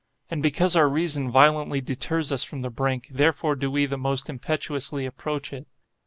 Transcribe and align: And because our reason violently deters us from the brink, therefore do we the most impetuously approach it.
And 0.31 0.41
because 0.41 0.75
our 0.75 0.89
reason 0.89 1.29
violently 1.29 1.79
deters 1.79 2.31
us 2.31 2.43
from 2.43 2.63
the 2.63 2.71
brink, 2.71 3.09
therefore 3.09 3.55
do 3.55 3.69
we 3.69 3.85
the 3.85 3.99
most 3.99 4.31
impetuously 4.31 5.05
approach 5.05 5.53
it. 5.53 5.67